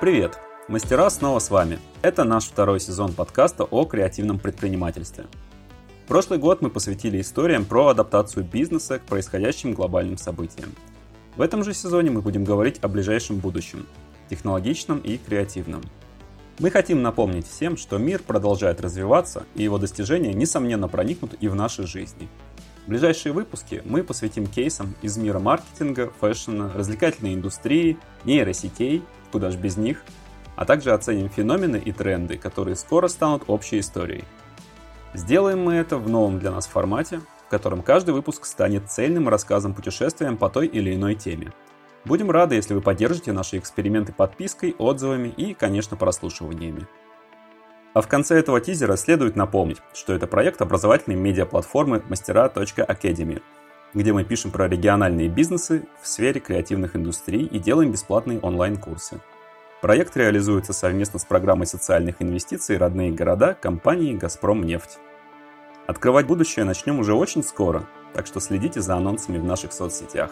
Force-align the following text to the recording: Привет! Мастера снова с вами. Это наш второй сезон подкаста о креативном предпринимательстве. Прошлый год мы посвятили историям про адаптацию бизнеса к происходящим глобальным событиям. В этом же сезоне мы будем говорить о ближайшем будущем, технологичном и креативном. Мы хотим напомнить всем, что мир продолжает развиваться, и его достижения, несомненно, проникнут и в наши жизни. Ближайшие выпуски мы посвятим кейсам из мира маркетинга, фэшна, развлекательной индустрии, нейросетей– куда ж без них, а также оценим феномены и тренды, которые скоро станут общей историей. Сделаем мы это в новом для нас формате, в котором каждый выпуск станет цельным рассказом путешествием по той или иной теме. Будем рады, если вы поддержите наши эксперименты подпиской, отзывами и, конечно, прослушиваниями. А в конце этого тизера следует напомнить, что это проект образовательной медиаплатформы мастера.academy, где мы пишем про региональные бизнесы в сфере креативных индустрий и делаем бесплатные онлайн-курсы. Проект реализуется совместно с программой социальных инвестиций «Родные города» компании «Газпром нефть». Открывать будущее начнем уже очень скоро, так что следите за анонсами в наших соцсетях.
Привет! 0.00 0.38
Мастера 0.66 1.10
снова 1.10 1.40
с 1.40 1.50
вами. 1.50 1.78
Это 2.00 2.24
наш 2.24 2.46
второй 2.46 2.80
сезон 2.80 3.12
подкаста 3.12 3.64
о 3.64 3.84
креативном 3.84 4.38
предпринимательстве. 4.38 5.26
Прошлый 6.08 6.38
год 6.38 6.62
мы 6.62 6.70
посвятили 6.70 7.20
историям 7.20 7.66
про 7.66 7.88
адаптацию 7.88 8.46
бизнеса 8.46 8.98
к 8.98 9.02
происходящим 9.02 9.74
глобальным 9.74 10.16
событиям. 10.16 10.70
В 11.36 11.42
этом 11.42 11.62
же 11.62 11.74
сезоне 11.74 12.10
мы 12.10 12.22
будем 12.22 12.44
говорить 12.44 12.78
о 12.80 12.88
ближайшем 12.88 13.40
будущем, 13.40 13.86
технологичном 14.30 15.00
и 15.00 15.18
креативном. 15.18 15.82
Мы 16.60 16.70
хотим 16.70 17.02
напомнить 17.02 17.46
всем, 17.46 17.76
что 17.76 17.98
мир 17.98 18.22
продолжает 18.26 18.80
развиваться, 18.80 19.44
и 19.54 19.64
его 19.64 19.76
достижения, 19.76 20.32
несомненно, 20.32 20.88
проникнут 20.88 21.34
и 21.40 21.48
в 21.48 21.54
наши 21.54 21.86
жизни. 21.86 22.26
Ближайшие 22.86 23.34
выпуски 23.34 23.82
мы 23.84 24.02
посвятим 24.02 24.46
кейсам 24.46 24.94
из 25.02 25.18
мира 25.18 25.40
маркетинга, 25.40 26.10
фэшна, 26.20 26.72
развлекательной 26.72 27.34
индустрии, 27.34 27.98
нейросетей– 28.24 29.02
куда 29.30 29.50
ж 29.50 29.56
без 29.56 29.76
них, 29.76 30.02
а 30.56 30.64
также 30.64 30.92
оценим 30.92 31.28
феномены 31.28 31.76
и 31.76 31.92
тренды, 31.92 32.36
которые 32.36 32.76
скоро 32.76 33.08
станут 33.08 33.44
общей 33.46 33.80
историей. 33.80 34.24
Сделаем 35.14 35.62
мы 35.64 35.74
это 35.74 35.96
в 35.96 36.08
новом 36.08 36.38
для 36.38 36.50
нас 36.50 36.66
формате, 36.66 37.20
в 37.46 37.50
котором 37.50 37.82
каждый 37.82 38.14
выпуск 38.14 38.44
станет 38.44 38.90
цельным 38.90 39.28
рассказом 39.28 39.74
путешествием 39.74 40.36
по 40.36 40.48
той 40.48 40.66
или 40.66 40.94
иной 40.94 41.14
теме. 41.14 41.52
Будем 42.04 42.30
рады, 42.30 42.54
если 42.54 42.74
вы 42.74 42.80
поддержите 42.80 43.32
наши 43.32 43.58
эксперименты 43.58 44.12
подпиской, 44.12 44.74
отзывами 44.78 45.28
и, 45.28 45.52
конечно, 45.52 45.96
прослушиваниями. 45.96 46.86
А 47.92 48.00
в 48.00 48.08
конце 48.08 48.38
этого 48.38 48.60
тизера 48.60 48.96
следует 48.96 49.34
напомнить, 49.36 49.78
что 49.92 50.12
это 50.12 50.26
проект 50.26 50.62
образовательной 50.62 51.16
медиаплатформы 51.16 52.02
мастера.academy, 52.08 53.42
где 53.94 54.12
мы 54.12 54.24
пишем 54.24 54.50
про 54.50 54.68
региональные 54.68 55.28
бизнесы 55.28 55.84
в 56.00 56.06
сфере 56.06 56.40
креативных 56.40 56.96
индустрий 56.96 57.44
и 57.44 57.58
делаем 57.58 57.92
бесплатные 57.92 58.40
онлайн-курсы. 58.40 59.20
Проект 59.80 60.16
реализуется 60.16 60.72
совместно 60.72 61.18
с 61.18 61.24
программой 61.24 61.66
социальных 61.66 62.20
инвестиций 62.20 62.76
«Родные 62.76 63.12
города» 63.12 63.54
компании 63.54 64.16
«Газпром 64.16 64.62
нефть». 64.62 64.98
Открывать 65.86 66.26
будущее 66.26 66.64
начнем 66.64 66.98
уже 66.98 67.14
очень 67.14 67.42
скоро, 67.42 67.84
так 68.12 68.26
что 68.26 68.40
следите 68.40 68.80
за 68.80 68.96
анонсами 68.96 69.38
в 69.38 69.44
наших 69.44 69.72
соцсетях. 69.72 70.30